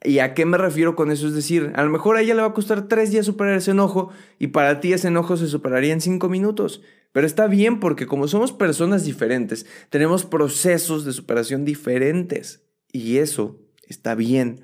¿Y 0.04 0.20
a 0.20 0.34
qué 0.34 0.46
me 0.46 0.58
refiero 0.58 0.96
con 0.96 1.12
eso? 1.12 1.28
Es 1.28 1.36
decir, 1.36 1.74
a 1.76 1.84
lo 1.84 1.92
mejor 1.92 2.16
a 2.16 2.22
ella 2.22 2.34
le 2.34 2.42
va 2.42 2.48
a 2.48 2.54
costar 2.54 2.88
tres 2.88 3.12
días 3.12 3.26
superar 3.26 3.56
ese 3.56 3.72
enojo 3.72 4.10
y 4.40 4.48
para 4.48 4.80
ti 4.80 4.94
ese 4.94 5.10
enojo 5.10 5.38
se 5.38 5.48
superaría 5.48 5.94
en 5.94 6.02
cinco 6.02 6.28
minutos. 6.28 6.82
Pero 7.12 7.28
está 7.28 7.48
bien 7.48 7.80
porque 7.80 8.08
como 8.08 8.28
somos 8.28 8.52
personas 8.52 9.04
diferentes, 9.04 9.68
tenemos 9.90 10.26
procesos 10.26 11.06
de 11.06 11.12
superación 11.12 11.66
diferentes. 11.66 12.64
Y 12.92 13.18
eso 13.18 13.60
está 13.88 14.16
bien. 14.16 14.62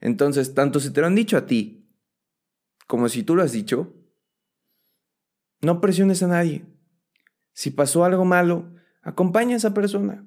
Entonces, 0.00 0.54
tanto 0.54 0.80
si 0.80 0.90
te 0.90 1.00
lo 1.00 1.08
han 1.08 1.14
dicho 1.14 1.36
a 1.36 1.46
ti 1.46 1.84
como 2.86 3.10
si 3.10 3.22
tú 3.22 3.36
lo 3.36 3.42
has 3.42 3.52
dicho, 3.52 3.92
no 5.60 5.80
presiones 5.80 6.22
a 6.22 6.28
nadie. 6.28 6.64
Si 7.52 7.70
pasó 7.70 8.04
algo 8.04 8.24
malo, 8.24 8.72
acompaña 9.02 9.54
a 9.54 9.58
esa 9.58 9.74
persona. 9.74 10.26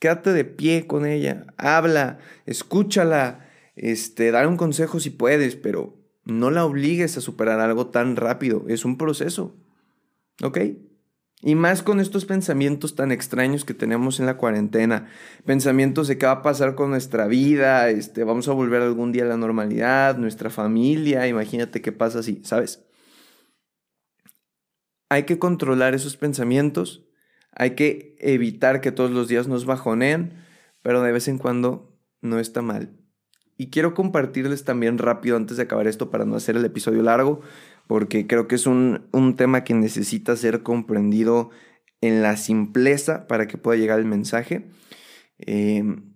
Quédate 0.00 0.32
de 0.32 0.44
pie 0.44 0.86
con 0.86 1.06
ella, 1.06 1.46
habla, 1.56 2.18
escúchala, 2.46 3.48
este, 3.74 4.30
dale 4.30 4.48
un 4.48 4.56
consejo 4.56 5.00
si 5.00 5.10
puedes, 5.10 5.56
pero 5.56 5.96
no 6.24 6.50
la 6.50 6.64
obligues 6.64 7.16
a 7.16 7.20
superar 7.20 7.60
algo 7.60 7.88
tan 7.88 8.16
rápido. 8.16 8.64
Es 8.68 8.84
un 8.84 8.98
proceso. 8.98 9.56
¿Ok? 10.42 10.58
Y 11.40 11.54
más 11.54 11.82
con 11.82 12.00
estos 12.00 12.24
pensamientos 12.24 12.96
tan 12.96 13.12
extraños 13.12 13.64
que 13.64 13.74
tenemos 13.74 14.18
en 14.18 14.26
la 14.26 14.36
cuarentena. 14.36 15.06
Pensamientos 15.44 16.08
de 16.08 16.18
qué 16.18 16.26
va 16.26 16.32
a 16.32 16.42
pasar 16.42 16.74
con 16.74 16.90
nuestra 16.90 17.28
vida, 17.28 17.90
este, 17.90 18.24
vamos 18.24 18.48
a 18.48 18.52
volver 18.52 18.82
algún 18.82 19.12
día 19.12 19.22
a 19.22 19.28
la 19.28 19.36
normalidad, 19.36 20.16
nuestra 20.18 20.50
familia, 20.50 21.28
imagínate 21.28 21.80
qué 21.80 21.92
pasa 21.92 22.24
si, 22.24 22.40
¿sabes? 22.44 22.87
Hay 25.08 25.24
que 25.24 25.38
controlar 25.38 25.94
esos 25.94 26.16
pensamientos 26.16 27.08
hay 27.58 27.72
que 27.72 28.16
evitar 28.20 28.80
que 28.80 28.92
todos 28.92 29.10
los 29.10 29.26
días 29.26 29.48
nos 29.48 29.66
bajoneen, 29.66 30.32
pero 30.80 31.02
de 31.02 31.10
vez 31.10 31.26
en 31.26 31.38
cuando 31.38 31.92
no 32.22 32.38
está 32.38 32.62
mal. 32.62 32.92
Y 33.56 33.70
quiero 33.70 33.94
compartirles 33.94 34.64
también 34.64 34.96
rápido 34.96 35.36
antes 35.36 35.56
de 35.56 35.64
acabar 35.64 35.88
esto 35.88 36.08
para 36.08 36.24
no 36.24 36.36
hacer 36.36 36.56
el 36.56 36.64
episodio 36.64 37.02
largo, 37.02 37.40
porque 37.88 38.28
creo 38.28 38.46
que 38.46 38.54
es 38.54 38.66
un, 38.68 39.08
tema 39.36 39.64
que 39.64 39.74
necesita 39.74 40.36
ser 40.36 40.62
comprendido 40.62 41.50
en 42.00 42.22
la 42.22 42.36
simpleza 42.36 43.26
para 43.26 43.48
que 43.48 43.58
pueda 43.58 43.76
llegar 43.76 43.98
el 43.98 44.04
mensaje. 44.04 44.70
Em, 45.38 46.07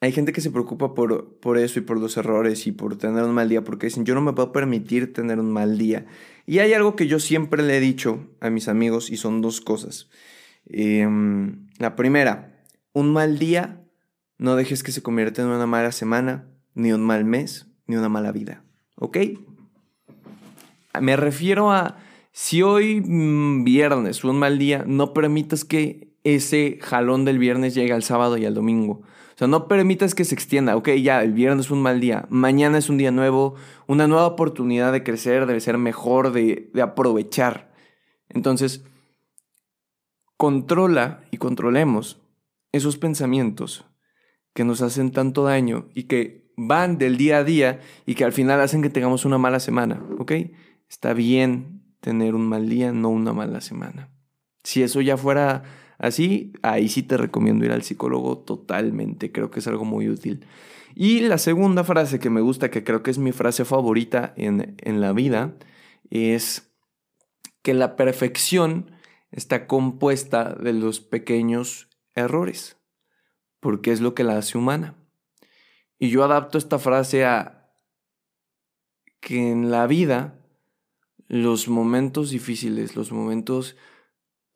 hay 0.00 0.12
gente 0.12 0.32
que 0.32 0.40
se 0.40 0.50
preocupa 0.50 0.94
por, 0.94 1.38
por 1.40 1.58
eso 1.58 1.78
y 1.78 1.82
por 1.82 1.98
los 1.98 2.16
errores 2.16 2.66
y 2.66 2.72
por 2.72 2.96
tener 2.96 3.24
un 3.24 3.34
mal 3.34 3.48
día, 3.48 3.64
porque 3.64 3.86
dicen, 3.86 4.04
yo 4.04 4.14
no 4.14 4.20
me 4.20 4.34
puedo 4.34 4.52
permitir 4.52 5.12
tener 5.12 5.40
un 5.40 5.50
mal 5.50 5.78
día. 5.78 6.06
Y 6.46 6.58
hay 6.58 6.74
algo 6.74 6.96
que 6.96 7.06
yo 7.06 7.18
siempre 7.18 7.62
le 7.62 7.78
he 7.78 7.80
dicho 7.80 8.26
a 8.40 8.50
mis 8.50 8.68
amigos 8.68 9.10
y 9.10 9.16
son 9.16 9.40
dos 9.40 9.60
cosas. 9.60 10.08
Em, 10.66 11.66
la 11.78 11.96
primera, 11.96 12.62
un 12.92 13.12
mal 13.12 13.38
día, 13.38 13.82
no 14.38 14.54
dejes 14.54 14.82
que 14.82 14.92
se 14.92 15.02
convierta 15.02 15.42
en 15.42 15.48
una 15.48 15.66
mala 15.66 15.92
semana, 15.92 16.46
ni 16.74 16.92
un 16.92 17.02
mal 17.02 17.24
mes, 17.24 17.66
ni 17.86 17.96
una 17.96 18.10
mala 18.10 18.32
vida. 18.32 18.64
¿Ok? 18.96 19.18
Me 21.00 21.16
refiero 21.16 21.72
a, 21.72 21.98
si 22.32 22.62
hoy 22.62 23.00
mm, 23.00 23.64
viernes 23.64 24.24
un 24.24 24.38
mal 24.38 24.58
día, 24.58 24.84
no 24.86 25.14
permitas 25.14 25.64
que 25.64 26.15
ese 26.26 26.78
jalón 26.82 27.24
del 27.24 27.38
viernes 27.38 27.74
llegue 27.74 27.92
al 27.92 28.02
sábado 28.02 28.36
y 28.36 28.44
al 28.44 28.54
domingo. 28.54 29.02
O 29.02 29.38
sea, 29.38 29.46
no 29.46 29.68
permitas 29.68 30.14
que 30.14 30.24
se 30.24 30.34
extienda. 30.34 30.76
Ok, 30.76 30.88
ya, 30.90 31.22
el 31.22 31.32
viernes 31.32 31.68
fue 31.68 31.76
un 31.76 31.84
mal 31.84 32.00
día. 32.00 32.26
Mañana 32.30 32.78
es 32.78 32.88
un 32.88 32.98
día 32.98 33.12
nuevo, 33.12 33.54
una 33.86 34.08
nueva 34.08 34.26
oportunidad 34.26 34.92
de 34.92 35.04
crecer, 35.04 35.46
de 35.46 35.60
ser 35.60 35.78
mejor, 35.78 36.32
de, 36.32 36.70
de 36.74 36.82
aprovechar. 36.82 37.72
Entonces, 38.28 38.84
controla 40.36 41.22
y 41.30 41.36
controlemos 41.36 42.20
esos 42.72 42.96
pensamientos 42.96 43.86
que 44.52 44.64
nos 44.64 44.82
hacen 44.82 45.12
tanto 45.12 45.44
daño 45.44 45.88
y 45.94 46.04
que 46.04 46.50
van 46.56 46.98
del 46.98 47.16
día 47.16 47.38
a 47.38 47.44
día 47.44 47.80
y 48.04 48.16
que 48.16 48.24
al 48.24 48.32
final 48.32 48.60
hacen 48.60 48.82
que 48.82 48.90
tengamos 48.90 49.24
una 49.24 49.38
mala 49.38 49.60
semana, 49.60 50.02
¿ok? 50.18 50.32
Está 50.88 51.12
bien 51.12 51.84
tener 52.00 52.34
un 52.34 52.48
mal 52.48 52.68
día, 52.68 52.90
no 52.90 53.10
una 53.10 53.32
mala 53.32 53.60
semana. 53.60 54.10
Si 54.64 54.82
eso 54.82 55.00
ya 55.00 55.16
fuera 55.16 55.62
Así, 55.98 56.52
ahí 56.62 56.88
sí 56.88 57.02
te 57.02 57.16
recomiendo 57.16 57.64
ir 57.64 57.72
al 57.72 57.82
psicólogo 57.82 58.38
totalmente, 58.38 59.32
creo 59.32 59.50
que 59.50 59.60
es 59.60 59.66
algo 59.66 59.84
muy 59.84 60.08
útil. 60.08 60.44
Y 60.94 61.20
la 61.20 61.38
segunda 61.38 61.84
frase 61.84 62.18
que 62.18 62.30
me 62.30 62.40
gusta, 62.40 62.70
que 62.70 62.84
creo 62.84 63.02
que 63.02 63.10
es 63.10 63.18
mi 63.18 63.32
frase 63.32 63.64
favorita 63.64 64.32
en, 64.36 64.76
en 64.78 65.00
la 65.00 65.12
vida, 65.12 65.54
es 66.10 66.70
que 67.62 67.74
la 67.74 67.96
perfección 67.96 68.92
está 69.30 69.66
compuesta 69.66 70.54
de 70.54 70.72
los 70.72 71.00
pequeños 71.00 71.88
errores, 72.14 72.76
porque 73.60 73.92
es 73.92 74.00
lo 74.00 74.14
que 74.14 74.24
la 74.24 74.38
hace 74.38 74.56
humana. 74.56 74.94
Y 75.98 76.10
yo 76.10 76.24
adapto 76.24 76.58
esta 76.58 76.78
frase 76.78 77.24
a 77.24 77.70
que 79.20 79.50
en 79.50 79.70
la 79.70 79.86
vida 79.86 80.38
los 81.28 81.68
momentos 81.68 82.30
difíciles, 82.30 82.96
los 82.96 83.12
momentos 83.12 83.76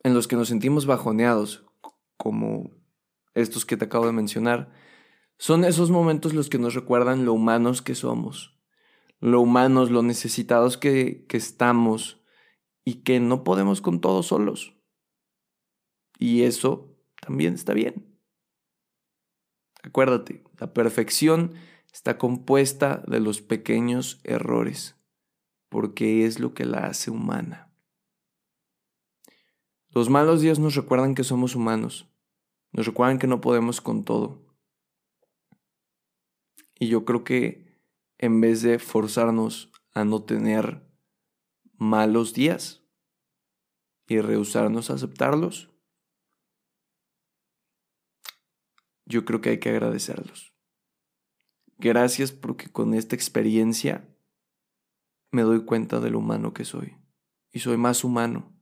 en 0.03 0.13
los 0.13 0.27
que 0.27 0.35
nos 0.35 0.47
sentimos 0.47 0.85
bajoneados, 0.85 1.65
como 2.17 2.71
estos 3.33 3.65
que 3.65 3.77
te 3.77 3.85
acabo 3.85 4.05
de 4.05 4.11
mencionar, 4.11 4.71
son 5.37 5.65
esos 5.65 5.89
momentos 5.89 6.33
los 6.33 6.49
que 6.49 6.59
nos 6.59 6.75
recuerdan 6.75 7.25
lo 7.25 7.33
humanos 7.33 7.81
que 7.81 7.95
somos, 7.95 8.59
lo 9.19 9.41
humanos, 9.41 9.89
lo 9.89 10.03
necesitados 10.03 10.77
que, 10.77 11.25
que 11.27 11.37
estamos 11.37 12.21
y 12.83 13.03
que 13.03 13.19
no 13.19 13.43
podemos 13.43 13.81
con 13.81 14.01
todos 14.01 14.27
solos. 14.27 14.75
Y 16.19 16.43
eso 16.43 16.95
también 17.19 17.55
está 17.55 17.73
bien. 17.73 18.19
Acuérdate, 19.83 20.43
la 20.59 20.73
perfección 20.73 21.53
está 21.91 22.17
compuesta 22.17 23.03
de 23.07 23.19
los 23.19 23.41
pequeños 23.41 24.21
errores, 24.23 24.95
porque 25.69 26.25
es 26.25 26.39
lo 26.39 26.53
que 26.53 26.65
la 26.65 26.85
hace 26.85 27.09
humana. 27.09 27.70
Los 29.93 30.09
malos 30.09 30.39
días 30.39 30.57
nos 30.57 30.75
recuerdan 30.75 31.15
que 31.15 31.25
somos 31.25 31.53
humanos, 31.53 32.09
nos 32.71 32.85
recuerdan 32.85 33.19
que 33.19 33.27
no 33.27 33.41
podemos 33.41 33.81
con 33.81 34.05
todo. 34.05 34.47
Y 36.79 36.87
yo 36.87 37.03
creo 37.03 37.25
que 37.25 37.77
en 38.17 38.39
vez 38.39 38.61
de 38.61 38.79
forzarnos 38.79 39.69
a 39.93 40.05
no 40.05 40.23
tener 40.23 40.89
malos 41.73 42.33
días 42.33 42.85
y 44.07 44.21
rehusarnos 44.21 44.89
a 44.89 44.93
aceptarlos, 44.93 45.69
yo 49.05 49.25
creo 49.25 49.41
que 49.41 49.49
hay 49.49 49.59
que 49.59 49.71
agradecerlos. 49.71 50.53
Gracias 51.77 52.31
porque 52.31 52.71
con 52.71 52.93
esta 52.93 53.15
experiencia 53.15 54.07
me 55.31 55.41
doy 55.41 55.65
cuenta 55.65 55.99
de 55.99 56.11
lo 56.11 56.19
humano 56.19 56.53
que 56.53 56.63
soy. 56.63 56.95
Y 57.51 57.59
soy 57.59 57.75
más 57.75 58.05
humano 58.05 58.60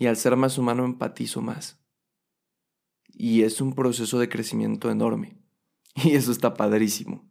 y 0.00 0.06
al 0.06 0.16
ser 0.16 0.34
más 0.34 0.56
humano 0.56 0.86
empatizo 0.86 1.42
más. 1.42 1.78
Y 3.12 3.42
es 3.42 3.60
un 3.60 3.74
proceso 3.74 4.18
de 4.18 4.28
crecimiento 4.28 4.90
enorme. 4.90 5.36
Y 5.94 6.12
eso 6.12 6.32
está 6.32 6.54
padrísimo. 6.54 7.29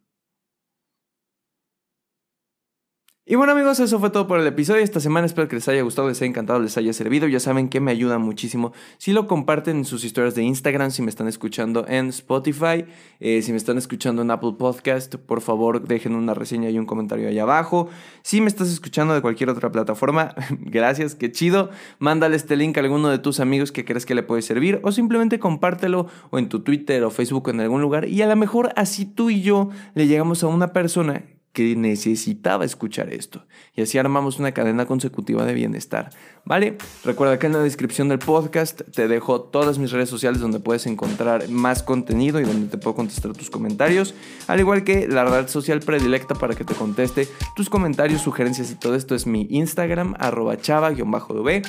Y 3.31 3.35
bueno 3.35 3.51
amigos, 3.51 3.79
eso 3.79 3.99
fue 3.99 4.09
todo 4.09 4.25
por 4.25 4.39
el 4.39 4.47
episodio. 4.47 4.81
Esta 4.81 4.99
semana 4.99 5.27
espero 5.27 5.47
que 5.47 5.55
les 5.55 5.67
haya 5.67 5.83
gustado, 5.83 6.09
les 6.09 6.19
haya 6.19 6.29
encantado, 6.29 6.59
les 6.59 6.75
haya 6.77 6.91
servido. 6.93 7.27
Ya 7.27 7.39
saben 7.39 7.69
que 7.69 7.79
me 7.79 7.91
ayuda 7.91 8.17
muchísimo 8.17 8.73
si 8.97 9.13
lo 9.13 9.27
comparten 9.27 9.77
en 9.77 9.85
sus 9.85 10.03
historias 10.03 10.33
de 10.33 10.41
Instagram, 10.41 10.89
si 10.89 11.03
me 11.03 11.11
están 11.11 11.27
escuchando 11.27 11.85
en 11.87 12.07
Spotify, 12.07 12.85
eh, 13.19 13.43
si 13.43 13.51
me 13.51 13.59
están 13.59 13.77
escuchando 13.77 14.23
en 14.23 14.31
Apple 14.31 14.55
Podcast, 14.57 15.17
por 15.17 15.41
favor 15.41 15.87
dejen 15.87 16.15
una 16.15 16.33
reseña 16.33 16.71
y 16.71 16.79
un 16.79 16.87
comentario 16.87 17.27
ahí 17.27 17.37
abajo. 17.37 17.87
Si 18.23 18.41
me 18.41 18.47
estás 18.47 18.71
escuchando 18.71 19.13
de 19.13 19.21
cualquier 19.21 19.51
otra 19.51 19.71
plataforma, 19.71 20.33
gracias, 20.61 21.13
qué 21.13 21.31
chido. 21.31 21.69
Mándale 21.99 22.35
este 22.35 22.55
link 22.55 22.77
a 22.77 22.79
alguno 22.79 23.09
de 23.09 23.19
tus 23.19 23.39
amigos 23.39 23.71
que 23.71 23.85
crees 23.85 24.07
que 24.07 24.15
le 24.15 24.23
puede 24.23 24.41
servir 24.41 24.79
o 24.81 24.91
simplemente 24.91 25.37
compártelo 25.37 26.07
o 26.31 26.39
en 26.39 26.49
tu 26.49 26.61
Twitter 26.61 27.03
o 27.03 27.11
Facebook 27.11 27.49
en 27.49 27.59
algún 27.59 27.83
lugar 27.83 28.07
y 28.07 28.23
a 28.23 28.27
lo 28.27 28.35
mejor 28.35 28.73
así 28.75 29.05
tú 29.05 29.29
y 29.29 29.43
yo 29.43 29.69
le 29.93 30.07
llegamos 30.07 30.43
a 30.43 30.47
una 30.47 30.73
persona 30.73 31.25
que 31.59 31.75
necesitaba 31.75 32.63
escuchar 32.63 33.11
esto. 33.11 33.45
Y 33.75 33.81
así 33.81 33.97
armamos 33.97 34.39
una 34.39 34.53
cadena 34.53 34.85
consecutiva 34.85 35.43
de 35.45 35.53
bienestar. 35.53 36.09
¿Vale? 36.45 36.77
Recuerda 37.03 37.37
que 37.37 37.47
en 37.47 37.53
la 37.53 37.59
descripción 37.59 38.07
del 38.07 38.19
podcast 38.19 38.81
te 38.95 39.09
dejo 39.09 39.41
todas 39.41 39.77
mis 39.77 39.91
redes 39.91 40.07
sociales 40.07 40.39
donde 40.39 40.61
puedes 40.61 40.87
encontrar 40.87 41.49
más 41.49 41.83
contenido 41.83 42.39
y 42.39 42.45
donde 42.45 42.69
te 42.69 42.77
puedo 42.77 42.95
contestar 42.95 43.33
tus 43.33 43.49
comentarios. 43.49 44.15
Al 44.47 44.61
igual 44.61 44.85
que 44.85 45.09
la 45.09 45.25
red 45.25 45.49
social 45.49 45.81
predilecta 45.81 46.33
para 46.33 46.55
que 46.55 46.63
te 46.63 46.75
conteste 46.75 47.27
tus 47.57 47.69
comentarios, 47.69 48.21
sugerencias 48.21 48.71
y 48.71 48.75
todo 48.75 48.95
esto 48.95 49.15
es 49.15 49.27
mi 49.27 49.45
Instagram, 49.49 50.15
arroba 50.17 50.55
chava-dv. 50.55 51.61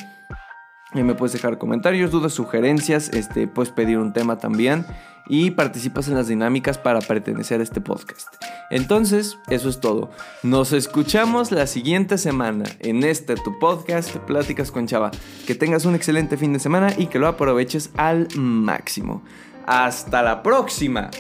Me 0.95 1.15
puedes 1.15 1.33
dejar 1.33 1.59
comentarios, 1.59 2.11
dudas, 2.11 2.33
sugerencias, 2.33 3.11
este, 3.11 3.47
puedes 3.47 3.73
pedir 3.73 3.99
un 3.99 4.13
tema 4.13 4.39
también 4.39 4.85
y 5.29 5.53
participas 5.53 6.09
en 6.09 6.17
las 6.17 6.27
dinámicas 6.27 6.77
para 6.77 6.99
pertenecer 7.01 7.61
a 7.61 7.63
este 7.63 7.81
podcast. 7.81 8.35
Entonces, 8.71 9.39
eso 9.49 9.69
es 9.69 9.79
todo. 9.79 10.11
Nos 10.43 10.73
escuchamos 10.73 11.53
la 11.53 11.69
siguiente 11.69 12.19
semana 12.19 12.65
en 12.81 13.05
este 13.05 13.37
tu 13.37 13.57
podcast, 13.61 14.17
Pláticas 14.17 14.73
con 14.73 14.89
Chava. 14.89 15.13
Que 15.47 15.55
tengas 15.55 15.85
un 15.85 15.95
excelente 15.95 16.37
fin 16.37 16.53
de 16.53 16.59
semana 16.59 16.93
y 16.99 17.07
que 17.07 17.21
lo 17.21 17.29
aproveches 17.29 17.91
al 17.97 18.27
máximo. 18.37 19.23
Hasta 19.67 20.23
la 20.23 20.43
próxima. 20.43 21.11